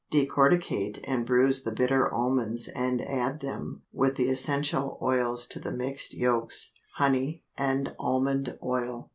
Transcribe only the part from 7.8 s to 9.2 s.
almond oil.